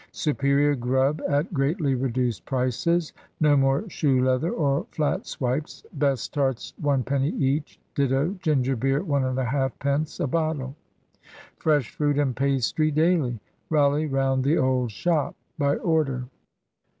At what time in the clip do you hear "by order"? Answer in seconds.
15.59-16.25